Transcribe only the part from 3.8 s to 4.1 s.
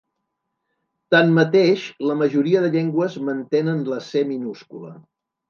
la